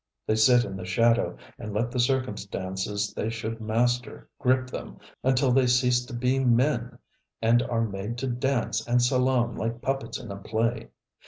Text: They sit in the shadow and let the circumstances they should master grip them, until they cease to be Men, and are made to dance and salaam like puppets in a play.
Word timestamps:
They 0.25 0.33
sit 0.33 0.65
in 0.65 0.77
the 0.77 0.83
shadow 0.83 1.37
and 1.59 1.73
let 1.75 1.91
the 1.91 1.99
circumstances 1.99 3.13
they 3.13 3.29
should 3.29 3.61
master 3.61 4.27
grip 4.39 4.65
them, 4.71 4.97
until 5.23 5.51
they 5.51 5.67
cease 5.67 6.03
to 6.05 6.13
be 6.15 6.39
Men, 6.43 6.97
and 7.39 7.61
are 7.61 7.87
made 7.87 8.17
to 8.17 8.27
dance 8.27 8.83
and 8.87 8.99
salaam 8.99 9.55
like 9.55 9.79
puppets 9.83 10.19
in 10.19 10.31
a 10.31 10.37
play. 10.37 10.89